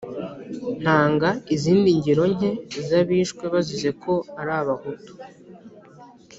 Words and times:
ntanga 0.81 1.29
izindi 1.55 1.89
ngero 1.99 2.23
nke 2.33 2.49
z'abishwe 2.87 3.43
bazize 3.53 3.89
ko 4.03 4.13
ari 4.39 4.51
abahutu 4.61 5.11